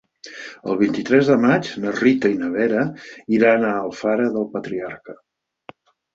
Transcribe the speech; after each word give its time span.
El 0.69 0.77
vint-i-tres 0.77 1.29
de 1.31 1.35
maig 1.43 1.69
na 1.83 1.93
Rita 1.97 2.31
i 2.37 2.39
na 2.39 2.49
Vera 2.57 2.87
iran 3.39 3.67
a 3.69 3.75
Alfara 3.83 4.27
del 4.39 4.49
Patriarca. 4.57 5.19